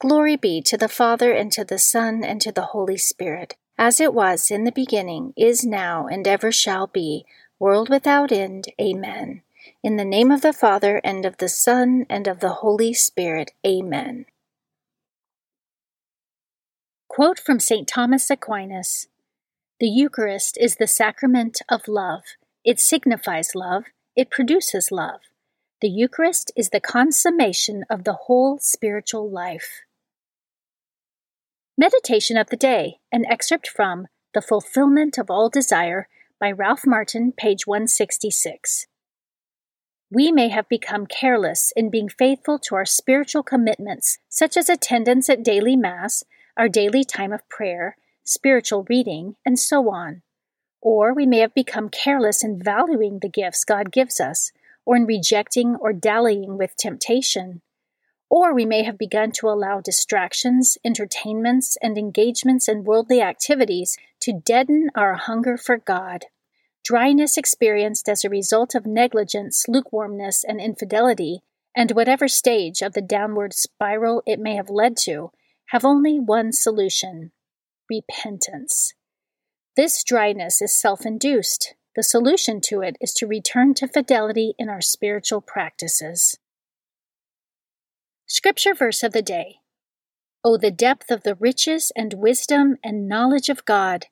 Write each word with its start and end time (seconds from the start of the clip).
Glory 0.00 0.34
be 0.34 0.62
to 0.62 0.78
the 0.78 0.88
Father, 0.88 1.30
and 1.30 1.52
to 1.52 1.62
the 1.62 1.78
Son, 1.78 2.24
and 2.24 2.40
to 2.40 2.50
the 2.50 2.72
Holy 2.72 2.96
Spirit, 2.96 3.56
as 3.76 4.00
it 4.00 4.14
was 4.14 4.50
in 4.50 4.64
the 4.64 4.72
beginning, 4.72 5.34
is 5.36 5.62
now, 5.62 6.06
and 6.06 6.26
ever 6.26 6.50
shall 6.50 6.86
be, 6.86 7.26
world 7.58 7.90
without 7.90 8.32
end. 8.32 8.68
Amen. 8.80 9.42
In 9.82 9.96
the 9.96 10.04
name 10.06 10.30
of 10.30 10.40
the 10.40 10.54
Father, 10.54 11.02
and 11.04 11.26
of 11.26 11.36
the 11.36 11.50
Son, 11.50 12.06
and 12.08 12.26
of 12.26 12.40
the 12.40 12.54
Holy 12.64 12.94
Spirit. 12.94 13.50
Amen. 13.66 14.24
Quote 17.06 17.38
from 17.38 17.60
St. 17.60 17.86
Thomas 17.86 18.30
Aquinas 18.30 19.08
The 19.80 19.88
Eucharist 19.88 20.56
is 20.58 20.76
the 20.76 20.86
sacrament 20.86 21.60
of 21.68 21.88
love. 21.88 22.22
It 22.64 22.80
signifies 22.80 23.54
love, 23.54 23.84
it 24.16 24.30
produces 24.30 24.90
love. 24.90 25.20
The 25.82 25.90
Eucharist 25.90 26.52
is 26.56 26.70
the 26.70 26.80
consummation 26.80 27.84
of 27.90 28.04
the 28.04 28.14
whole 28.14 28.58
spiritual 28.60 29.30
life. 29.30 29.82
Meditation 31.82 32.36
of 32.36 32.50
the 32.50 32.58
Day, 32.58 32.98
an 33.10 33.24
excerpt 33.24 33.66
from 33.66 34.06
The 34.34 34.42
Fulfillment 34.42 35.16
of 35.16 35.30
All 35.30 35.48
Desire 35.48 36.08
by 36.38 36.52
Ralph 36.52 36.82
Martin, 36.84 37.32
page 37.34 37.66
166. 37.66 38.86
We 40.10 40.30
may 40.30 40.50
have 40.50 40.68
become 40.68 41.06
careless 41.06 41.72
in 41.74 41.88
being 41.88 42.10
faithful 42.10 42.58
to 42.58 42.74
our 42.74 42.84
spiritual 42.84 43.42
commitments, 43.42 44.18
such 44.28 44.58
as 44.58 44.68
attendance 44.68 45.30
at 45.30 45.42
daily 45.42 45.74
Mass, 45.74 46.22
our 46.54 46.68
daily 46.68 47.02
time 47.02 47.32
of 47.32 47.48
prayer, 47.48 47.96
spiritual 48.24 48.84
reading, 48.90 49.36
and 49.46 49.58
so 49.58 49.88
on. 49.88 50.20
Or 50.82 51.14
we 51.14 51.24
may 51.24 51.38
have 51.38 51.54
become 51.54 51.88
careless 51.88 52.44
in 52.44 52.62
valuing 52.62 53.20
the 53.22 53.30
gifts 53.30 53.64
God 53.64 53.90
gives 53.90 54.20
us, 54.20 54.52
or 54.84 54.96
in 54.96 55.06
rejecting 55.06 55.76
or 55.76 55.94
dallying 55.94 56.58
with 56.58 56.76
temptation. 56.76 57.62
Or 58.30 58.54
we 58.54 58.64
may 58.64 58.84
have 58.84 58.96
begun 58.96 59.32
to 59.32 59.48
allow 59.48 59.80
distractions, 59.80 60.78
entertainments, 60.84 61.76
and 61.82 61.98
engagements 61.98 62.68
in 62.68 62.84
worldly 62.84 63.20
activities 63.20 63.98
to 64.20 64.32
deaden 64.32 64.90
our 64.94 65.14
hunger 65.14 65.56
for 65.56 65.76
God. 65.76 66.26
Dryness 66.84 67.36
experienced 67.36 68.08
as 68.08 68.24
a 68.24 68.30
result 68.30 68.74
of 68.76 68.86
negligence, 68.86 69.66
lukewarmness, 69.68 70.44
and 70.44 70.60
infidelity, 70.60 71.42
and 71.76 71.90
whatever 71.90 72.28
stage 72.28 72.82
of 72.82 72.94
the 72.94 73.02
downward 73.02 73.52
spiral 73.52 74.22
it 74.26 74.38
may 74.38 74.54
have 74.54 74.70
led 74.70 74.96
to, 74.96 75.32
have 75.66 75.84
only 75.84 76.18
one 76.18 76.52
solution 76.52 77.32
repentance. 77.90 78.94
This 79.76 80.04
dryness 80.04 80.62
is 80.62 80.72
self 80.72 81.04
induced. 81.04 81.74
The 81.96 82.02
solution 82.04 82.60
to 82.62 82.82
it 82.82 82.96
is 83.00 83.12
to 83.14 83.26
return 83.26 83.74
to 83.74 83.88
fidelity 83.88 84.54
in 84.58 84.68
our 84.68 84.80
spiritual 84.80 85.40
practices. 85.40 86.38
Scripture 88.32 88.74
verse 88.74 89.02
of 89.02 89.12
the 89.12 89.22
day. 89.22 89.56
Oh, 90.44 90.56
the 90.56 90.70
depth 90.70 91.10
of 91.10 91.24
the 91.24 91.34
riches 91.34 91.90
and 91.96 92.14
wisdom 92.14 92.76
and 92.80 93.08
knowledge 93.08 93.48
of 93.48 93.64
God! 93.64 94.06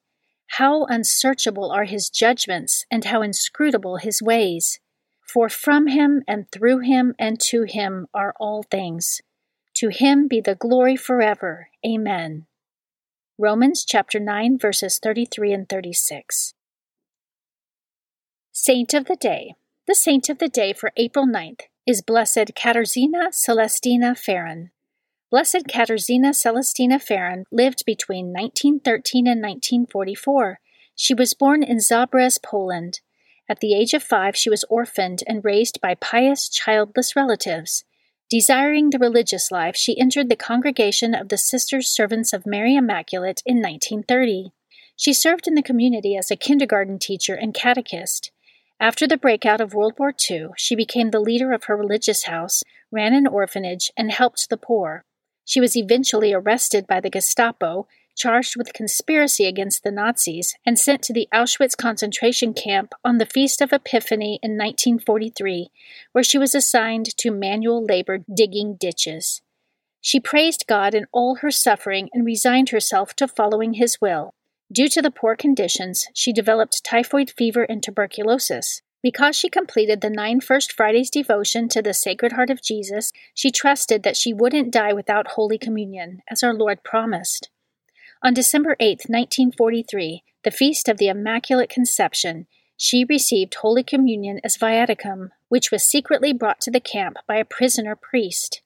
How 0.59 0.87
unsearchable 0.87 1.71
are 1.71 1.85
his 1.85 2.11
judgments, 2.11 2.85
and 2.91 3.05
how 3.05 3.23
inscrutable 3.23 3.99
his 3.99 4.21
ways! 4.21 4.81
For 5.23 5.49
from 5.49 5.87
him 5.87 6.25
and 6.27 6.51
through 6.51 6.81
him 6.81 7.15
and 7.17 7.39
to 7.43 7.63
him 7.63 8.09
are 8.13 8.35
all 8.41 8.65
things. 8.65 9.21
To 9.75 9.89
him 9.89 10.27
be 10.27 10.41
the 10.41 10.57
glory 10.57 10.97
forever. 10.97 11.69
Amen. 11.87 12.47
Romans 13.39 13.85
chapter 13.85 14.19
9 14.19 14.59
verses 14.59 14.99
33 15.01 15.53
and 15.53 15.69
36. 15.69 16.55
Saint 18.51 18.95
of 18.95 19.05
the 19.05 19.15
Day. 19.15 19.55
The 19.87 19.95
saint 19.95 20.29
of 20.29 20.39
the 20.39 20.49
day 20.49 20.73
for 20.73 20.91
April 20.97 21.25
9th 21.25 21.61
is 21.89 22.03
Blessed 22.03 22.53
Katarzyna 22.55 23.29
Celestyna 23.33 24.13
Faron. 24.13 24.69
Blessed 25.31 25.65
Katarzyna 25.67 26.35
Celestyna 26.35 27.01
Faron 27.03 27.45
lived 27.51 27.85
between 27.87 28.27
1913 28.27 29.27
and 29.27 29.41
1944. 29.41 30.61
She 30.95 31.15
was 31.15 31.33
born 31.33 31.63
in 31.63 31.79
Zabrze, 31.79 32.43
Poland. 32.43 33.01
At 33.49 33.61
the 33.61 33.73
age 33.73 33.95
of 33.95 34.03
five, 34.03 34.37
she 34.37 34.51
was 34.51 34.67
orphaned 34.69 35.23
and 35.27 35.43
raised 35.43 35.81
by 35.81 35.95
pious, 35.95 36.51
childless 36.51 37.17
relatives. 37.17 37.85
Desiring 38.29 38.91
the 38.91 38.99
religious 38.99 39.51
life, 39.51 39.75
she 39.75 39.99
entered 39.99 40.29
the 40.29 40.37
congregation 40.37 41.15
of 41.15 41.31
the 41.31 41.39
Sisters 41.39 41.89
Servants 41.89 42.35
of 42.35 42.45
Mary 42.45 42.77
Immaculate 42.77 43.41
in 43.47 43.63
1930. 43.63 44.53
She 44.95 45.15
served 45.15 45.49
in 45.49 45.55
the 45.55 45.63
community 45.63 46.19
as 46.19 46.31
a 46.31 46.37
kindergarten 46.37 46.99
teacher 46.99 47.35
and 47.35 47.55
catechist. 47.55 48.31
After 48.81 49.09
the 49.09 49.17
breakout 49.17 49.61
of 49.61 49.75
World 49.75 49.95
War 49.99 50.15
II, 50.31 50.51
she 50.57 50.77
became 50.77 51.11
the 51.11 51.21
leader 51.21 51.53
of 51.53 51.65
her 51.65 51.77
religious 51.77 52.25
house, 52.25 52.63
ran 52.93 53.13
an 53.13 53.27
orphanage, 53.27 53.91
and 53.97 54.13
helped 54.13 54.49
the 54.49 54.57
poor. 54.57 55.05
She 55.45 55.61
was 55.61 55.77
eventually 55.77 56.33
arrested 56.33 56.87
by 56.87 57.01
the 57.01 57.11
Gestapo, 57.11 57.89
charged 58.17 58.57
with 58.57 58.73
conspiracy 58.73 59.47
against 59.47 59.83
the 59.83 59.91
Nazis, 59.91 60.55
and 60.65 60.79
sent 60.79 61.03
to 61.03 61.13
the 61.13 61.29
Auschwitz 61.35 61.77
concentration 61.77 62.55
camp 62.55 62.93
on 63.05 63.19
the 63.19 63.27
Feast 63.27 63.61
of 63.61 63.73
Epiphany 63.73 64.39
in 64.43 64.53
1943, 64.53 65.71
where 66.13 66.25
she 66.25 66.39
was 66.39 66.55
assigned 66.55 67.17
to 67.17 67.33
manual 67.33 67.85
labor 67.85 68.19
digging 68.33 68.77
ditches. 68.77 69.43
She 70.01 70.21
praised 70.21 70.67
God 70.69 70.95
in 70.95 71.07
all 71.11 71.37
her 71.37 71.51
suffering 71.51 72.11
and 72.13 72.25
resigned 72.25 72.71
herself 72.71 73.15
to 73.15 73.27
following 73.27 73.75
His 73.75 74.01
will. 74.01 74.35
Due 74.71 74.89
to 74.89 75.01
the 75.01 75.11
poor 75.11 75.35
conditions, 75.35 76.09
she 76.13 76.33
developed 76.33 76.85
typhoid 76.85 77.31
fever 77.31 77.63
and 77.63 77.83
tuberculosis. 77.83 78.83
Because 79.03 79.37
she 79.37 79.49
completed 79.49 80.01
the 80.01 80.11
nine 80.11 80.41
First 80.41 80.73
Fridays 80.73 81.09
devotion 81.09 81.69
to 81.69 81.81
the 81.81 81.95
Sacred 81.95 82.33
Heart 82.33 82.51
of 82.51 82.63
Jesus, 82.63 83.13
she 83.33 83.51
trusted 83.51 84.03
that 84.03 84.17
she 84.17 84.35
wouldn't 84.35 84.73
die 84.73 84.93
without 84.93 85.29
Holy 85.29 85.57
Communion, 85.57 86.21
as 86.29 86.43
our 86.43 86.53
Lord 86.53 86.83
promised. 86.83 87.49
On 88.23 88.35
December 88.35 88.77
8, 88.81 89.05
1943, 89.09 90.25
the 90.43 90.51
feast 90.51 90.89
of 90.89 90.99
the 90.99 91.09
Immaculate 91.09 91.71
Conception, 91.71 92.47
she 92.77 93.07
received 93.09 93.55
Holy 93.55 93.85
Communion 93.85 94.41
as 94.43 94.59
viaticum, 94.59 95.31
which 95.49 95.71
was 95.71 95.85
secretly 95.85 96.33
brought 96.33 96.61
to 96.63 96.71
the 96.71 96.81
camp 96.81 97.17
by 97.27 97.37
a 97.37 97.45
prisoner 97.45 97.97
priest. 97.97 98.63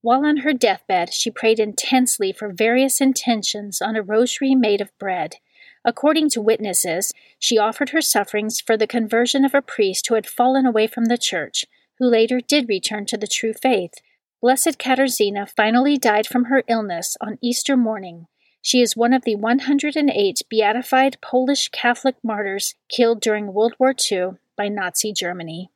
While 0.00 0.24
on 0.24 0.38
her 0.38 0.52
deathbed, 0.52 1.12
she 1.12 1.30
prayed 1.30 1.60
intensely 1.60 2.32
for 2.32 2.52
various 2.52 3.00
intentions 3.00 3.80
on 3.80 3.94
a 3.94 4.02
rosary 4.02 4.54
made 4.54 4.80
of 4.80 4.96
bread. 4.98 5.36
According 5.84 6.30
to 6.30 6.40
witnesses, 6.40 7.12
she 7.38 7.58
offered 7.58 7.90
her 7.90 8.00
sufferings 8.00 8.60
for 8.60 8.76
the 8.76 8.86
conversion 8.86 9.44
of 9.44 9.54
a 9.54 9.62
priest 9.62 10.06
who 10.06 10.14
had 10.14 10.26
fallen 10.26 10.64
away 10.64 10.86
from 10.86 11.06
the 11.06 11.18
church, 11.18 11.66
who 11.98 12.06
later 12.06 12.40
did 12.40 12.68
return 12.68 13.06
to 13.06 13.16
the 13.16 13.26
true 13.26 13.52
faith. 13.52 13.94
Blessed 14.40 14.78
Katarzyna 14.78 15.48
finally 15.48 15.96
died 15.96 16.26
from 16.26 16.44
her 16.44 16.62
illness 16.68 17.16
on 17.20 17.38
Easter 17.40 17.76
morning. 17.76 18.26
She 18.60 18.80
is 18.80 18.96
one 18.96 19.12
of 19.12 19.24
the 19.24 19.34
108 19.34 20.42
beatified 20.48 21.20
Polish 21.20 21.68
Catholic 21.68 22.14
martyrs 22.22 22.76
killed 22.88 23.20
during 23.20 23.52
World 23.52 23.74
War 23.78 23.92
II 23.92 24.32
by 24.56 24.68
Nazi 24.68 25.12
Germany. 25.12 25.70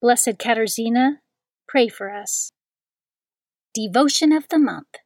Blessed 0.00 0.38
Katarzyna, 0.38 1.18
pray 1.68 1.88
for 1.88 2.12
us. 2.12 2.50
Devotion 3.72 4.32
of 4.32 4.48
the 4.48 4.58
Month 4.58 4.96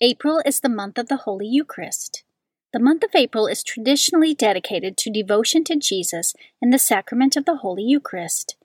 April 0.00 0.42
is 0.44 0.60
the 0.60 0.68
month 0.68 0.98
of 0.98 1.08
the 1.08 1.18
Holy 1.18 1.46
Eucharist. 1.46 2.22
The 2.72 2.80
month 2.80 3.04
of 3.04 3.14
April 3.14 3.46
is 3.46 3.62
traditionally 3.62 4.34
dedicated 4.34 4.96
to 4.98 5.10
devotion 5.10 5.64
to 5.64 5.76
Jesus 5.76 6.34
and 6.60 6.72
the 6.72 6.78
sacrament 6.78 7.36
of 7.36 7.44
the 7.44 7.56
Holy 7.56 7.84
Eucharist. 7.84 8.56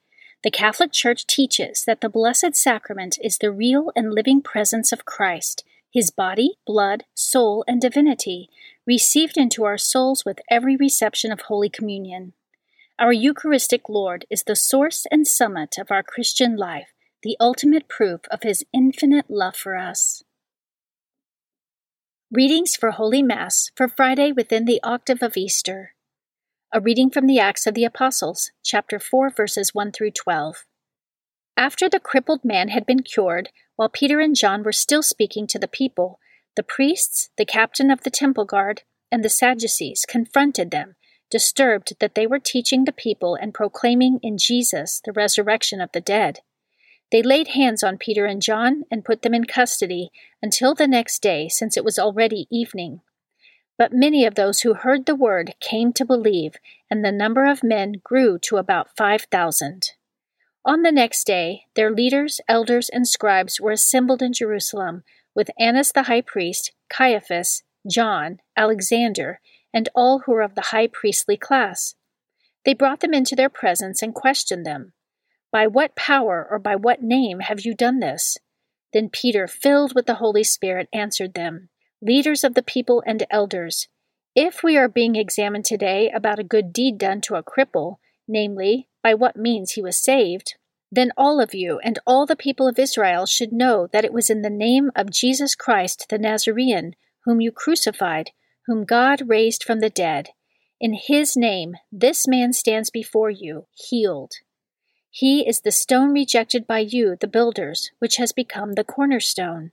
The 0.44 0.52
Catholic 0.52 0.92
Church 0.92 1.28
teaches 1.28 1.84
that 1.86 2.02
the 2.02 2.10
Blessed 2.10 2.56
Sacrament 2.56 3.20
is 3.24 3.38
the 3.38 3.52
real 3.52 3.92
and 3.96 4.14
living 4.14 4.42
presence 4.42 4.92
of 4.92 5.06
Christ, 5.06 5.64
his 5.94 6.10
body, 6.10 6.56
blood, 6.66 7.04
soul, 7.14 7.64
and 7.68 7.80
divinity, 7.80 8.50
received 8.88 9.38
into 9.38 9.66
our 9.66 9.78
souls 9.78 10.26
with 10.26 10.40
every 10.50 10.76
reception 10.76 11.32
of 11.32 11.42
Holy 11.42 11.70
Communion. 11.70 12.34
Our 12.98 13.14
Eucharistic 13.14 13.88
Lord 13.88 14.26
is 14.30 14.44
the 14.44 14.56
source 14.56 15.06
and 15.12 15.28
summit 15.28 15.78
of 15.78 15.92
our 15.92 16.04
Christian 16.04 16.56
life 16.56 16.94
the 17.24 17.38
ultimate 17.40 17.88
proof 17.88 18.22
of 18.32 18.44
his 18.44 18.66
infinite 18.74 19.30
love 19.30 19.56
for 19.56 19.78
us. 19.78 20.24
Readings 22.34 22.78
for 22.78 22.92
Holy 22.92 23.22
Mass 23.22 23.72
for 23.76 23.90
Friday 23.90 24.32
within 24.32 24.64
the 24.64 24.80
octave 24.84 25.22
of 25.22 25.36
Easter. 25.36 25.96
A 26.72 26.80
reading 26.80 27.10
from 27.10 27.28
the 27.28 27.40
Acts 27.40 27.68
of 27.68 27.74
the 27.74 27.84
Apostles, 27.84 28.52
chapter 28.64 29.00
4, 29.00 29.32
verses 29.32 29.76
1 29.76 29.92
through 29.92 30.12
12. 30.12 30.66
After 31.58 31.90
the 31.90 32.00
crippled 32.00 32.46
man 32.46 32.70
had 32.70 32.86
been 32.86 33.04
cured, 33.04 33.50
while 33.76 33.90
Peter 33.90 34.22
and 34.22 34.34
John 34.34 34.64
were 34.64 34.72
still 34.72 35.04
speaking 35.04 35.46
to 35.48 35.60
the 35.60 35.68
people, 35.68 36.20
the 36.56 36.64
priests, 36.64 37.30
the 37.36 37.44
captain 37.44 37.92
of 37.92 38.04
the 38.04 38.10
temple 38.10 38.46
guard, 38.46 38.84
and 39.12 39.26
the 39.26 39.30
Sadducees 39.30 40.06
confronted 40.08 40.72
them, 40.72 40.96
disturbed 41.30 41.96
that 42.00 42.16
they 42.16 42.26
were 42.26 42.40
teaching 42.40 42.86
the 42.86 42.94
people 42.94 43.36
and 43.36 43.54
proclaiming 43.54 44.22
in 44.24 44.38
Jesus 44.38 45.02
the 45.04 45.12
resurrection 45.12 45.82
of 45.82 45.92
the 45.92 46.00
dead. 46.00 46.40
They 47.12 47.22
laid 47.22 47.50
hands 47.50 47.84
on 47.84 47.98
Peter 47.98 48.26
and 48.26 48.42
John 48.42 48.84
and 48.90 49.04
put 49.04 49.22
them 49.22 49.34
in 49.34 49.44
custody 49.46 50.12
until 50.42 50.74
the 50.74 50.88
next 50.88 51.22
day, 51.22 51.50
since 51.50 51.76
it 51.76 51.84
was 51.84 52.00
already 52.00 52.48
evening. 52.50 53.02
But 53.78 53.92
many 53.94 54.26
of 54.26 54.36
those 54.36 54.62
who 54.62 54.76
heard 54.76 55.06
the 55.06 55.16
word 55.16 55.56
came 55.60 55.92
to 55.94 56.06
believe, 56.06 56.54
and 56.90 57.04
the 57.04 57.12
number 57.12 57.46
of 57.46 57.64
men 57.64 57.96
grew 58.04 58.38
to 58.40 58.58
about 58.58 58.96
five 58.96 59.24
thousand. 59.32 59.92
On 60.64 60.84
the 60.84 60.92
next 60.92 61.26
day, 61.26 61.64
their 61.76 61.92
leaders, 61.92 62.40
elders, 62.48 62.90
and 62.90 63.08
scribes 63.08 63.60
were 63.60 63.72
assembled 63.72 64.22
in 64.22 64.34
Jerusalem, 64.34 65.04
with 65.34 65.50
Annas 65.60 65.92
the 65.92 66.04
high 66.04 66.22
priest, 66.22 66.72
Caiaphas, 66.90 67.64
John, 67.90 68.40
Alexander, 68.56 69.42
and 69.74 69.90
all 69.96 70.20
who 70.20 70.34
were 70.34 70.44
of 70.44 70.56
the 70.56 70.70
high 70.70 70.88
priestly 70.88 71.36
class. 71.36 71.96
They 72.64 72.76
brought 72.76 73.00
them 73.00 73.14
into 73.14 73.36
their 73.36 73.50
presence 73.50 74.04
and 74.04 74.14
questioned 74.14 74.66
them. 74.66 74.94
By 75.52 75.68
what 75.68 75.96
power 75.96 76.48
or 76.50 76.60
by 76.60 76.76
what 76.76 77.02
name 77.02 77.42
have 77.42 77.66
you 77.66 77.76
done 77.76 78.00
this? 78.00 78.38
Then 78.94 79.10
Peter, 79.10 79.48
filled 79.48 79.94
with 79.94 80.06
the 80.06 80.16
Holy 80.16 80.44
Spirit, 80.44 80.88
answered 80.94 81.34
them, 81.34 81.70
Leaders 82.02 82.44
of 82.44 82.56
the 82.56 82.64
people 82.64 83.04
and 83.06 83.26
elders, 83.30 83.88
if 84.36 84.64
we 84.64 84.78
are 84.78 84.88
being 84.88 85.18
examined 85.18 85.66
today 85.66 86.10
about 86.10 86.40
a 86.40 86.44
good 86.44 86.72
deed 86.72 86.98
done 86.98 87.20
to 87.22 87.36
a 87.36 87.44
cripple, 87.44 87.98
namely, 88.28 88.88
by 89.04 89.14
what 89.14 89.36
means 89.36 89.72
he 89.72 89.82
was 89.82 90.02
saved, 90.02 90.56
then 90.90 91.12
all 91.18 91.42
of 91.42 91.54
you 91.54 91.80
and 91.84 92.00
all 92.08 92.26
the 92.26 92.36
people 92.36 92.68
of 92.68 92.80
Israel 92.80 93.26
should 93.26 93.52
know 93.52 93.88
that 93.92 94.06
it 94.06 94.14
was 94.14 94.30
in 94.30 94.42
the 94.42 94.50
name 94.50 94.90
of 94.96 95.12
Jesus 95.12 95.54
Christ 95.56 96.06
the 96.10 96.18
Nazarene, 96.18 96.96
whom 97.26 97.42
you 97.42 97.52
crucified, 97.52 98.32
whom 98.68 98.86
God 98.86 99.28
raised 99.28 99.64
from 99.64 99.80
the 99.80 99.90
dead. 99.90 100.30
In 100.80 100.94
his 100.94 101.36
name, 101.36 101.76
this 101.92 102.28
man 102.28 102.54
stands 102.54 102.90
before 102.90 103.30
you, 103.30 103.68
healed. 103.74 104.32
He 105.14 105.46
is 105.46 105.62
the 105.62 105.74
stone 105.74 106.14
rejected 106.14 106.66
by 106.66 106.80
you, 106.80 107.18
the 107.20 107.28
builders, 107.28 107.92
which 108.00 108.16
has 108.16 108.32
become 108.32 108.74
the 108.74 108.86
cornerstone. 108.86 109.72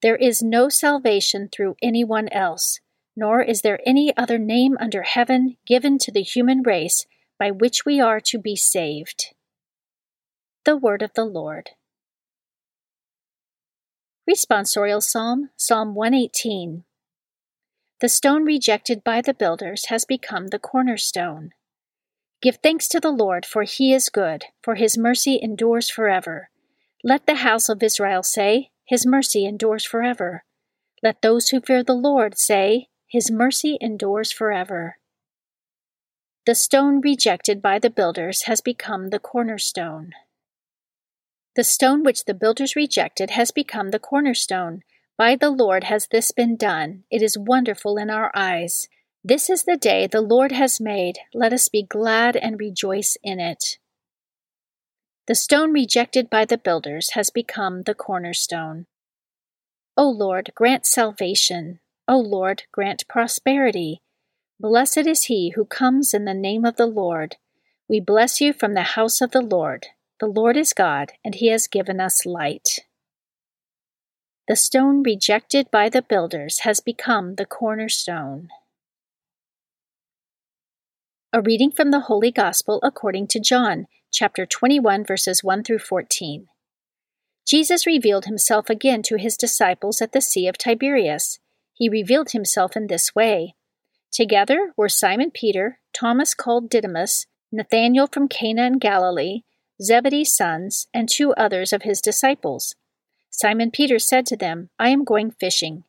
There 0.00 0.16
is 0.16 0.42
no 0.42 0.70
salvation 0.70 1.50
through 1.52 1.76
anyone 1.82 2.28
else, 2.30 2.80
nor 3.14 3.42
is 3.42 3.60
there 3.60 3.78
any 3.86 4.16
other 4.16 4.38
name 4.38 4.78
under 4.80 5.02
heaven 5.02 5.58
given 5.66 5.98
to 5.98 6.10
the 6.10 6.22
human 6.22 6.62
race 6.62 7.04
by 7.38 7.50
which 7.50 7.84
we 7.84 8.00
are 8.00 8.20
to 8.20 8.38
be 8.38 8.56
saved. 8.56 9.34
The 10.64 10.78
Word 10.78 11.02
of 11.02 11.12
the 11.14 11.26
Lord. 11.26 11.70
Responsorial 14.28 15.02
Psalm, 15.02 15.50
Psalm 15.56 15.94
118. 15.94 16.84
The 18.00 18.08
stone 18.08 18.44
rejected 18.44 19.04
by 19.04 19.20
the 19.20 19.34
builders 19.34 19.86
has 19.86 20.06
become 20.06 20.46
the 20.46 20.58
cornerstone. 20.58 21.50
Give 22.44 22.58
thanks 22.62 22.88
to 22.88 23.00
the 23.00 23.10
Lord, 23.10 23.46
for 23.46 23.62
he 23.62 23.94
is 23.94 24.10
good, 24.10 24.44
for 24.62 24.74
his 24.74 24.98
mercy 24.98 25.40
endures 25.42 25.88
forever. 25.88 26.50
Let 27.02 27.24
the 27.24 27.36
house 27.36 27.70
of 27.70 27.82
Israel 27.82 28.22
say, 28.22 28.68
His 28.84 29.06
mercy 29.06 29.46
endures 29.46 29.86
forever. 29.86 30.44
Let 31.02 31.22
those 31.22 31.48
who 31.48 31.62
fear 31.62 31.82
the 31.82 31.94
Lord 31.94 32.36
say, 32.36 32.88
His 33.08 33.30
mercy 33.30 33.78
endures 33.80 34.30
forever. 34.30 34.98
The 36.44 36.54
stone 36.54 37.00
rejected 37.00 37.62
by 37.62 37.78
the 37.78 37.88
builders 37.88 38.42
has 38.42 38.60
become 38.60 39.08
the 39.08 39.18
cornerstone. 39.18 40.10
The 41.56 41.64
stone 41.64 42.02
which 42.02 42.26
the 42.26 42.34
builders 42.34 42.76
rejected 42.76 43.30
has 43.30 43.52
become 43.52 43.90
the 43.90 43.98
cornerstone. 43.98 44.82
By 45.16 45.34
the 45.34 45.48
Lord 45.48 45.84
has 45.84 46.08
this 46.08 46.30
been 46.30 46.56
done. 46.56 47.04
It 47.10 47.22
is 47.22 47.38
wonderful 47.38 47.96
in 47.96 48.10
our 48.10 48.30
eyes. 48.34 48.86
This 49.26 49.48
is 49.48 49.64
the 49.64 49.78
day 49.78 50.06
the 50.06 50.20
Lord 50.20 50.52
has 50.52 50.78
made. 50.78 51.18
Let 51.32 51.54
us 51.54 51.68
be 51.68 51.82
glad 51.82 52.36
and 52.36 52.60
rejoice 52.60 53.16
in 53.22 53.40
it. 53.40 53.78
The 55.26 55.34
stone 55.34 55.72
rejected 55.72 56.28
by 56.28 56.44
the 56.44 56.58
builders 56.58 57.12
has 57.12 57.30
become 57.30 57.84
the 57.84 57.94
cornerstone. 57.94 58.84
O 59.96 60.10
Lord, 60.10 60.52
grant 60.54 60.84
salvation. 60.84 61.80
O 62.06 62.18
Lord, 62.18 62.64
grant 62.70 63.08
prosperity. 63.08 64.02
Blessed 64.60 65.06
is 65.06 65.24
he 65.24 65.54
who 65.56 65.64
comes 65.64 66.12
in 66.12 66.26
the 66.26 66.34
name 66.34 66.66
of 66.66 66.76
the 66.76 66.86
Lord. 66.86 67.36
We 67.88 68.00
bless 68.00 68.42
you 68.42 68.52
from 68.52 68.74
the 68.74 68.82
house 68.82 69.22
of 69.22 69.30
the 69.30 69.40
Lord. 69.40 69.86
The 70.20 70.26
Lord 70.26 70.58
is 70.58 70.74
God, 70.74 71.12
and 71.24 71.34
he 71.34 71.46
has 71.46 71.66
given 71.66 71.98
us 71.98 72.26
light. 72.26 72.80
The 74.48 74.56
stone 74.56 75.02
rejected 75.02 75.70
by 75.70 75.88
the 75.88 76.02
builders 76.02 76.60
has 76.60 76.80
become 76.80 77.36
the 77.36 77.46
cornerstone. 77.46 78.50
A 81.34 81.42
reading 81.42 81.72
from 81.72 81.90
the 81.90 81.98
Holy 81.98 82.30
Gospel 82.30 82.78
according 82.84 83.26
to 83.26 83.40
John, 83.40 83.88
chapter 84.12 84.46
21, 84.46 85.04
verses 85.04 85.42
1 85.42 85.64
through 85.64 85.80
14. 85.80 86.46
Jesus 87.44 87.86
revealed 87.88 88.26
himself 88.26 88.70
again 88.70 89.02
to 89.02 89.16
his 89.18 89.36
disciples 89.36 90.00
at 90.00 90.12
the 90.12 90.20
Sea 90.20 90.46
of 90.46 90.56
Tiberias. 90.56 91.40
He 91.72 91.88
revealed 91.88 92.30
himself 92.30 92.76
in 92.76 92.86
this 92.86 93.16
way. 93.16 93.56
Together 94.12 94.74
were 94.76 94.88
Simon 94.88 95.32
Peter, 95.32 95.80
Thomas 95.92 96.34
called 96.34 96.70
Didymus, 96.70 97.26
Nathanael 97.50 98.06
from 98.06 98.28
Cana 98.28 98.66
in 98.66 98.78
Galilee, 98.78 99.40
Zebedee's 99.82 100.32
sons, 100.32 100.86
and 100.94 101.08
two 101.08 101.32
others 101.32 101.72
of 101.72 101.82
his 101.82 102.00
disciples. 102.00 102.76
Simon 103.28 103.72
Peter 103.72 103.98
said 103.98 104.24
to 104.26 104.36
them, 104.36 104.70
I 104.78 104.90
am 104.90 105.02
going 105.02 105.32
fishing. 105.32 105.82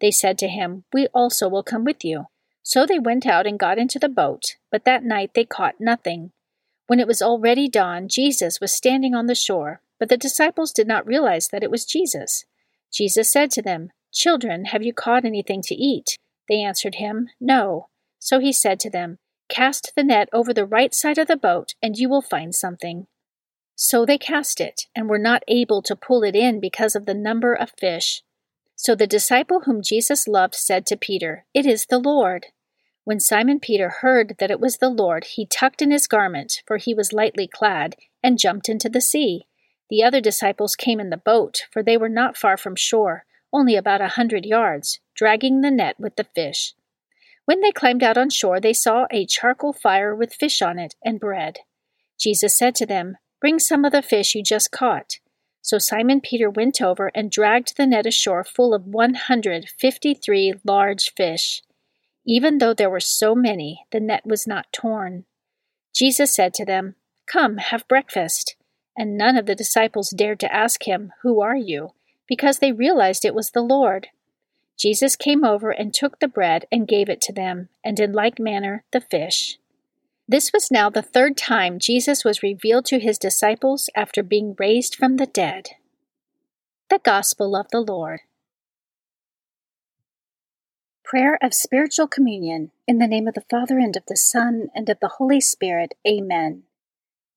They 0.00 0.12
said 0.12 0.38
to 0.38 0.46
him, 0.46 0.84
We 0.92 1.08
also 1.08 1.48
will 1.48 1.64
come 1.64 1.82
with 1.82 2.04
you. 2.04 2.26
So 2.62 2.86
they 2.86 2.98
went 2.98 3.26
out 3.26 3.46
and 3.46 3.58
got 3.58 3.78
into 3.78 3.98
the 3.98 4.08
boat, 4.08 4.56
but 4.70 4.84
that 4.84 5.04
night 5.04 5.32
they 5.34 5.44
caught 5.44 5.80
nothing. 5.80 6.32
When 6.86 7.00
it 7.00 7.06
was 7.06 7.22
already 7.22 7.68
dawn, 7.68 8.08
Jesus 8.08 8.60
was 8.60 8.74
standing 8.74 9.14
on 9.14 9.26
the 9.26 9.34
shore, 9.34 9.80
but 9.98 10.08
the 10.08 10.16
disciples 10.16 10.72
did 10.72 10.86
not 10.86 11.06
realize 11.06 11.48
that 11.48 11.62
it 11.62 11.70
was 11.70 11.84
Jesus. 11.84 12.44
Jesus 12.92 13.32
said 13.32 13.50
to 13.52 13.62
them, 13.62 13.90
Children, 14.12 14.66
have 14.66 14.82
you 14.82 14.92
caught 14.92 15.24
anything 15.24 15.62
to 15.62 15.74
eat? 15.74 16.18
They 16.48 16.60
answered 16.60 16.96
him, 16.96 17.28
No. 17.40 17.88
So 18.18 18.38
he 18.38 18.52
said 18.52 18.78
to 18.80 18.90
them, 18.90 19.18
Cast 19.48 19.92
the 19.96 20.04
net 20.04 20.28
over 20.32 20.52
the 20.52 20.66
right 20.66 20.94
side 20.94 21.18
of 21.18 21.28
the 21.28 21.36
boat, 21.36 21.74
and 21.82 21.96
you 21.96 22.08
will 22.08 22.22
find 22.22 22.54
something. 22.54 23.06
So 23.74 24.04
they 24.04 24.18
cast 24.18 24.60
it, 24.60 24.82
and 24.94 25.08
were 25.08 25.18
not 25.18 25.42
able 25.48 25.82
to 25.82 25.96
pull 25.96 26.22
it 26.22 26.36
in 26.36 26.60
because 26.60 26.94
of 26.94 27.06
the 27.06 27.14
number 27.14 27.54
of 27.54 27.72
fish. 27.78 28.22
So 28.76 28.94
the 28.94 29.06
disciple 29.06 29.60
whom 29.60 29.82
Jesus 29.82 30.26
loved 30.26 30.54
said 30.54 30.86
to 30.86 30.96
Peter, 30.96 31.44
It 31.54 31.66
is 31.66 31.86
the 31.86 31.98
Lord. 31.98 32.46
When 33.04 33.20
Simon 33.20 33.58
Peter 33.58 33.88
heard 34.00 34.36
that 34.38 34.50
it 34.50 34.60
was 34.60 34.78
the 34.78 34.88
Lord, 34.88 35.24
he 35.24 35.46
tucked 35.46 35.82
in 35.82 35.90
his 35.90 36.06
garment, 36.06 36.62
for 36.66 36.76
he 36.76 36.94
was 36.94 37.12
lightly 37.12 37.48
clad, 37.48 37.96
and 38.22 38.38
jumped 38.38 38.68
into 38.68 38.88
the 38.88 39.00
sea. 39.00 39.46
The 39.90 40.02
other 40.02 40.20
disciples 40.20 40.76
came 40.76 41.00
in 41.00 41.10
the 41.10 41.16
boat, 41.16 41.66
for 41.72 41.82
they 41.82 41.96
were 41.96 42.08
not 42.08 42.36
far 42.36 42.56
from 42.56 42.76
shore, 42.76 43.24
only 43.52 43.76
about 43.76 44.00
a 44.00 44.08
hundred 44.08 44.46
yards, 44.46 45.00
dragging 45.14 45.60
the 45.60 45.70
net 45.70 45.98
with 45.98 46.16
the 46.16 46.24
fish. 46.24 46.74
When 47.44 47.60
they 47.60 47.72
climbed 47.72 48.02
out 48.02 48.16
on 48.16 48.30
shore, 48.30 48.60
they 48.60 48.72
saw 48.72 49.06
a 49.10 49.26
charcoal 49.26 49.72
fire 49.72 50.14
with 50.14 50.32
fish 50.32 50.62
on 50.62 50.78
it 50.78 50.94
and 51.04 51.20
bread. 51.20 51.58
Jesus 52.18 52.56
said 52.56 52.74
to 52.76 52.86
them, 52.86 53.16
Bring 53.40 53.58
some 53.58 53.84
of 53.84 53.92
the 53.92 54.02
fish 54.02 54.34
you 54.34 54.42
just 54.44 54.70
caught. 54.70 55.18
So 55.62 55.78
Simon 55.78 56.20
Peter 56.20 56.50
went 56.50 56.82
over 56.82 57.10
and 57.14 57.30
dragged 57.30 57.76
the 57.76 57.86
net 57.86 58.06
ashore 58.06 58.44
full 58.44 58.74
of 58.74 58.86
153 58.86 60.54
large 60.64 61.14
fish. 61.14 61.62
Even 62.26 62.58
though 62.58 62.74
there 62.74 62.90
were 62.90 63.00
so 63.00 63.34
many, 63.34 63.86
the 63.90 64.00
net 64.00 64.26
was 64.26 64.46
not 64.46 64.72
torn. 64.72 65.24
Jesus 65.94 66.34
said 66.34 66.52
to 66.54 66.64
them, 66.64 66.96
Come, 67.26 67.56
have 67.56 67.88
breakfast. 67.88 68.56
And 68.96 69.16
none 69.16 69.38
of 69.38 69.46
the 69.46 69.54
disciples 69.54 70.10
dared 70.10 70.40
to 70.40 70.54
ask 70.54 70.86
him, 70.86 71.12
Who 71.22 71.40
are 71.40 71.56
you? 71.56 71.92
because 72.32 72.60
they 72.60 72.72
realized 72.72 73.26
it 73.26 73.34
was 73.34 73.50
the 73.50 73.60
Lord. 73.60 74.08
Jesus 74.78 75.16
came 75.16 75.44
over 75.44 75.70
and 75.70 75.92
took 75.92 76.18
the 76.18 76.28
bread 76.28 76.64
and 76.72 76.88
gave 76.88 77.10
it 77.10 77.20
to 77.20 77.32
them, 77.32 77.68
and 77.84 78.00
in 78.00 78.12
like 78.12 78.38
manner 78.38 78.84
the 78.90 79.02
fish. 79.02 79.58
This 80.32 80.50
was 80.50 80.70
now 80.70 80.88
the 80.88 81.02
third 81.02 81.36
time 81.36 81.78
Jesus 81.78 82.24
was 82.24 82.42
revealed 82.42 82.86
to 82.86 82.98
his 82.98 83.18
disciples 83.18 83.90
after 83.94 84.22
being 84.22 84.56
raised 84.58 84.94
from 84.94 85.18
the 85.18 85.26
dead. 85.26 85.72
The 86.88 87.00
Gospel 87.04 87.54
of 87.54 87.66
the 87.70 87.82
Lord. 87.82 88.20
Prayer 91.04 91.38
of 91.42 91.52
Spiritual 91.52 92.06
Communion. 92.06 92.70
In 92.88 92.96
the 92.96 93.06
name 93.06 93.28
of 93.28 93.34
the 93.34 93.44
Father, 93.50 93.78
and 93.78 93.94
of 93.94 94.04
the 94.08 94.16
Son, 94.16 94.68
and 94.74 94.88
of 94.88 95.00
the 95.00 95.16
Holy 95.18 95.38
Spirit. 95.38 95.92
Amen. 96.08 96.62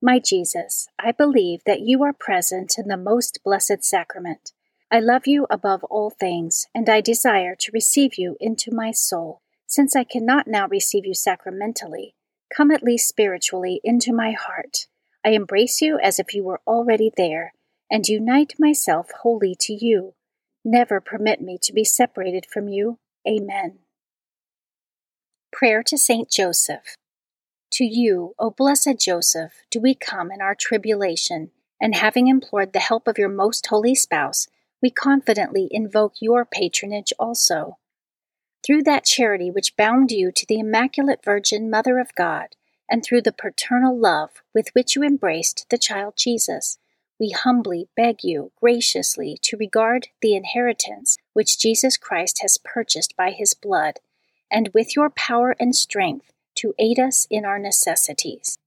My 0.01 0.17
Jesus, 0.17 0.87
I 0.97 1.11
believe 1.11 1.65
that 1.65 1.81
you 1.81 2.01
are 2.01 2.13
present 2.13 2.75
in 2.77 2.87
the 2.87 2.95
most 2.95 3.41
blessed 3.43 3.83
sacrament. 3.83 4.53
I 4.89 5.01
love 5.01 5.27
you 5.27 5.47
above 5.49 5.83
all 5.89 6.11
things, 6.11 6.67
and 6.73 6.87
I 6.87 7.01
desire 7.01 7.55
to 7.59 7.71
receive 7.73 8.17
you 8.17 8.37
into 8.39 8.73
my 8.73 8.91
soul. 8.91 9.41
Since 9.67 9.97
I 9.97 10.05
cannot 10.05 10.47
now 10.47 10.69
receive 10.69 11.05
you 11.05 11.13
sacramentally, 11.13 12.15
come 12.55 12.71
at 12.71 12.83
least 12.83 13.07
spiritually 13.07 13.81
into 13.83 14.13
my 14.13 14.31
heart. 14.31 14.87
I 15.25 15.29
embrace 15.29 15.81
you 15.81 15.99
as 15.99 16.19
if 16.19 16.33
you 16.33 16.43
were 16.43 16.61
already 16.67 17.11
there, 17.17 17.53
and 17.89 18.07
unite 18.07 18.53
myself 18.59 19.11
wholly 19.21 19.55
to 19.61 19.73
you. 19.73 20.13
Never 20.63 21.01
permit 21.01 21.41
me 21.41 21.57
to 21.63 21.73
be 21.73 21.83
separated 21.83 22.45
from 22.45 22.67
you. 22.67 22.99
Amen. 23.27 23.79
Prayer 25.51 25.83
to 25.83 25.97
Saint 25.97 26.29
Joseph. 26.29 26.95
To 27.73 27.83
you, 27.83 28.35
O 28.39 28.51
blessed 28.51 28.99
Joseph, 28.99 29.53
do 29.69 29.79
we 29.79 29.95
come 29.95 30.31
in 30.31 30.41
our 30.41 30.55
tribulation, 30.55 31.51
and 31.81 31.95
having 31.95 32.27
implored 32.27 32.73
the 32.73 32.79
help 32.79 33.07
of 33.07 33.17
your 33.17 33.29
most 33.29 33.67
holy 33.67 33.95
spouse, 33.95 34.47
we 34.81 34.89
confidently 34.89 35.67
invoke 35.71 36.13
your 36.19 36.45
patronage 36.45 37.11
also. 37.19 37.77
Through 38.65 38.83
that 38.83 39.05
charity 39.05 39.51
which 39.51 39.75
bound 39.75 40.11
you 40.11 40.31
to 40.31 40.45
the 40.47 40.57
Immaculate 40.57 41.23
Virgin 41.23 41.69
Mother 41.69 41.99
of 41.99 42.15
God, 42.15 42.55
and 42.89 43.03
through 43.03 43.21
the 43.21 43.31
paternal 43.31 43.95
love 43.95 44.41
with 44.55 44.69
which 44.73 44.95
you 44.95 45.03
embraced 45.03 45.67
the 45.69 45.77
child 45.77 46.15
Jesus, 46.17 46.79
we 47.19 47.29
humbly 47.29 47.89
beg 47.95 48.23
you 48.23 48.51
graciously 48.59 49.37
to 49.43 49.55
regard 49.55 50.07
the 50.21 50.35
inheritance 50.35 51.17
which 51.33 51.59
Jesus 51.59 51.95
Christ 51.95 52.39
has 52.41 52.57
purchased 52.57 53.15
by 53.15 53.29
his 53.29 53.53
blood, 53.53 53.99
and 54.49 54.71
with 54.73 54.95
your 54.95 55.11
power 55.11 55.55
and 55.59 55.75
strength 55.75 56.31
to 56.55 56.73
aid 56.79 56.99
us 56.99 57.27
in 57.29 57.45
our 57.45 57.59
necessities. 57.59 58.57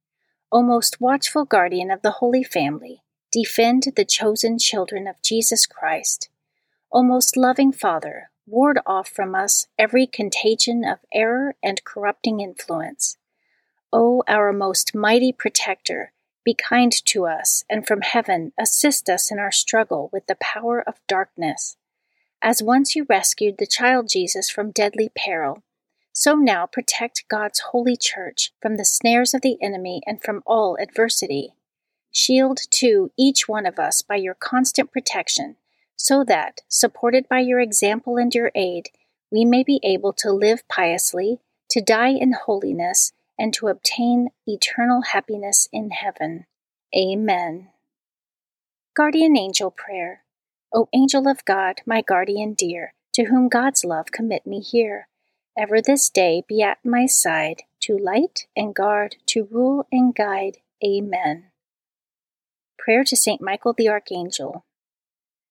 O 0.52 0.62
most 0.62 1.00
watchful 1.00 1.44
guardian 1.44 1.90
of 1.90 2.02
the 2.02 2.12
Holy 2.12 2.44
Family, 2.44 3.02
defend 3.32 3.84
the 3.96 4.04
chosen 4.04 4.58
children 4.58 5.08
of 5.08 5.20
Jesus 5.22 5.66
Christ. 5.66 6.28
O 6.92 7.02
most 7.02 7.36
loving 7.36 7.72
Father, 7.72 8.30
ward 8.48 8.78
off 8.86 9.08
from 9.08 9.34
us 9.34 9.66
every 9.78 10.06
contagion 10.06 10.84
of 10.84 10.98
error 11.12 11.54
and 11.62 11.84
corrupting 11.84 12.40
influence. 12.40 13.16
O 13.92 14.22
our 14.26 14.52
most 14.52 14.94
mighty 14.94 15.32
protector, 15.32 16.12
be 16.44 16.54
kind 16.54 16.92
to 17.04 17.26
us, 17.26 17.64
and 17.68 17.86
from 17.86 18.00
heaven 18.00 18.52
assist 18.58 19.10
us 19.10 19.30
in 19.30 19.38
our 19.38 19.52
struggle 19.52 20.08
with 20.12 20.26
the 20.26 20.36
power 20.40 20.82
of 20.82 20.94
darkness. 21.06 21.76
As 22.40 22.62
once 22.62 22.96
you 22.96 23.04
rescued 23.08 23.58
the 23.58 23.66
child 23.66 24.08
Jesus 24.08 24.48
from 24.48 24.70
deadly 24.70 25.10
peril, 25.14 25.62
so 26.12 26.34
now 26.34 26.66
protect 26.66 27.28
God's 27.28 27.60
holy 27.70 27.96
church 27.96 28.52
from 28.62 28.76
the 28.76 28.84
snares 28.84 29.34
of 29.34 29.42
the 29.42 29.58
enemy 29.62 30.00
and 30.06 30.22
from 30.22 30.42
all 30.46 30.76
adversity. 30.80 31.52
Shield, 32.10 32.60
too, 32.70 33.12
each 33.16 33.46
one 33.46 33.66
of 33.66 33.78
us 33.78 34.02
by 34.02 34.16
your 34.16 34.34
constant 34.34 34.90
protection, 34.90 35.56
so 35.98 36.24
that, 36.24 36.62
supported 36.68 37.28
by 37.28 37.40
your 37.40 37.60
example 37.60 38.16
and 38.16 38.34
your 38.34 38.50
aid, 38.54 38.88
we 39.30 39.44
may 39.44 39.62
be 39.62 39.80
able 39.82 40.12
to 40.14 40.30
live 40.30 40.66
piously, 40.68 41.40
to 41.70 41.82
die 41.82 42.10
in 42.10 42.32
holiness, 42.32 43.12
and 43.38 43.52
to 43.52 43.68
obtain 43.68 44.30
eternal 44.46 45.02
happiness 45.02 45.68
in 45.72 45.90
heaven. 45.90 46.46
Amen. 46.96 47.68
Guardian 48.96 49.36
Angel 49.36 49.70
Prayer. 49.70 50.22
O 50.74 50.88
angel 50.92 51.28
of 51.28 51.44
God, 51.44 51.80
my 51.86 52.00
guardian 52.00 52.54
dear, 52.54 52.94
to 53.14 53.24
whom 53.24 53.48
God's 53.48 53.84
love 53.84 54.12
commit 54.12 54.46
me 54.46 54.60
here, 54.60 55.08
ever 55.58 55.80
this 55.80 56.10
day 56.10 56.44
be 56.46 56.62
at 56.62 56.78
my 56.84 57.06
side, 57.06 57.62
to 57.80 57.96
light 57.96 58.46
and 58.56 58.74
guard, 58.74 59.16
to 59.26 59.48
rule 59.50 59.86
and 59.90 60.14
guide. 60.14 60.58
Amen. 60.84 61.50
Prayer 62.78 63.02
to 63.04 63.16
Saint 63.16 63.40
Michael 63.40 63.72
the 63.72 63.88
Archangel. 63.88 64.64